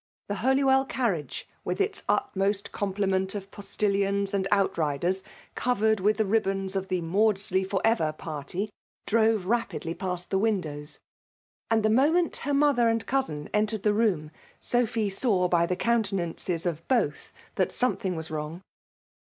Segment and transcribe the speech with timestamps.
[0.29, 6.75] The Holywell carriage with its utmost complement of postilions and outriders, coveted with the ribbons
[6.75, 8.71] of the ''Maudsley for ever*' party,
[9.05, 10.97] drove rapidly past the windows;
[11.69, 15.75] and the mo* ment her mother and cousin entered the room, Sophy saw by the
[15.75, 17.71] countenances of both that
[18.05, 18.63] was wrong.